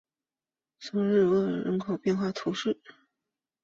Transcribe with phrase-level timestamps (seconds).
[0.79, 2.81] 松日厄人口变化图示